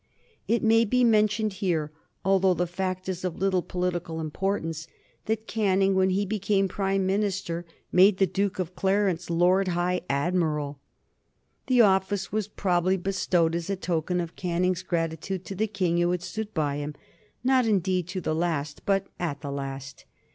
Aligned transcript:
It 0.47 0.63
may 0.63 0.83
be 0.83 1.03
mentioned 1.03 1.53
here, 1.61 1.91
although 2.25 2.55
the 2.55 2.65
fact 2.65 3.07
is 3.07 3.23
of 3.23 3.37
little 3.37 3.61
political 3.61 4.19
importance, 4.19 4.87
that 5.25 5.45
Canning 5.45 5.93
when 5.93 6.09
he 6.09 6.25
became 6.25 6.67
Prime 6.67 7.05
Minister 7.05 7.67
made 7.91 8.17
the 8.17 8.25
Duke 8.25 8.57
of 8.57 8.75
Clarence 8.75 9.29
Lord 9.29 9.67
High 9.67 10.01
Admiral. 10.09 10.79
The 11.67 11.81
office 11.81 12.31
was 12.31 12.47
probably 12.47 12.97
bestowed 12.97 13.53
as 13.53 13.69
a 13.69 13.75
token 13.75 14.19
of 14.19 14.35
Canning's 14.35 14.81
gratitude 14.81 15.45
to 15.45 15.53
the 15.53 15.67
King 15.67 16.01
who 16.01 16.09
had 16.09 16.23
stood 16.23 16.51
by 16.51 16.77
him, 16.77 16.95
not 17.43 17.67
indeed 17.67 18.07
to 18.07 18.21
the 18.21 18.33
last, 18.33 18.83
but 18.87 19.05
at 19.19 19.41
the 19.41 19.51
last. 19.51 20.05